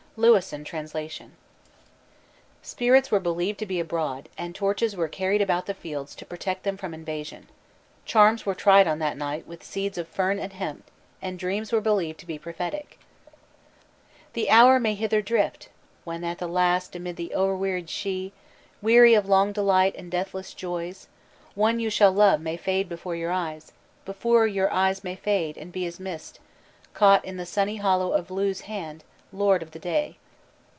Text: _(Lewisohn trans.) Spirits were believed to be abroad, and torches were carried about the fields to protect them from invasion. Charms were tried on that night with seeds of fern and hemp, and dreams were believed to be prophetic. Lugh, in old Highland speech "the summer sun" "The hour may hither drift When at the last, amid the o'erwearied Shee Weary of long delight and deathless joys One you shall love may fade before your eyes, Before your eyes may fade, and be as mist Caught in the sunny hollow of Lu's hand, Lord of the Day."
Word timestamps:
_(Lewisohn 0.23 0.65
trans.) 0.65 0.93
Spirits 2.61 3.09
were 3.11 3.19
believed 3.21 3.57
to 3.59 3.65
be 3.65 3.79
abroad, 3.79 4.27
and 4.37 4.53
torches 4.53 4.93
were 4.93 5.07
carried 5.07 5.41
about 5.41 5.67
the 5.67 5.73
fields 5.73 6.13
to 6.15 6.25
protect 6.25 6.63
them 6.63 6.75
from 6.75 6.93
invasion. 6.93 7.47
Charms 8.03 8.45
were 8.45 8.53
tried 8.53 8.87
on 8.87 8.99
that 8.99 9.15
night 9.15 9.47
with 9.47 9.63
seeds 9.63 9.97
of 9.97 10.09
fern 10.09 10.37
and 10.37 10.51
hemp, 10.51 10.83
and 11.21 11.39
dreams 11.39 11.71
were 11.71 11.79
believed 11.79 12.19
to 12.19 12.25
be 12.25 12.37
prophetic. 12.37 12.99
Lugh, 13.31 13.37
in 14.33 14.41
old 14.41 14.49
Highland 14.49 14.49
speech 14.49 14.49
"the 14.49 14.49
summer 14.49 14.49
sun" 14.49 14.49
"The 14.49 14.49
hour 14.73 14.79
may 14.81 14.95
hither 14.95 15.21
drift 15.21 15.69
When 16.03 16.23
at 16.25 16.39
the 16.39 16.47
last, 16.49 16.93
amid 16.93 17.15
the 17.15 17.33
o'erwearied 17.33 17.87
Shee 17.89 18.33
Weary 18.81 19.13
of 19.13 19.29
long 19.29 19.53
delight 19.53 19.95
and 19.95 20.11
deathless 20.11 20.53
joys 20.53 21.07
One 21.55 21.79
you 21.79 21.89
shall 21.89 22.11
love 22.11 22.41
may 22.41 22.57
fade 22.57 22.89
before 22.89 23.15
your 23.15 23.31
eyes, 23.31 23.71
Before 24.03 24.45
your 24.45 24.69
eyes 24.73 25.05
may 25.05 25.15
fade, 25.15 25.55
and 25.57 25.71
be 25.71 25.85
as 25.85 26.01
mist 26.01 26.41
Caught 26.93 27.23
in 27.23 27.37
the 27.37 27.45
sunny 27.45 27.77
hollow 27.77 28.11
of 28.11 28.29
Lu's 28.29 28.61
hand, 28.61 29.05
Lord 29.33 29.63
of 29.63 29.71
the 29.71 29.79
Day." 29.79 30.17